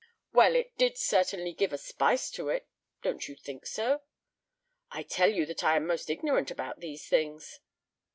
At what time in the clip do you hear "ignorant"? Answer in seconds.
6.07-6.49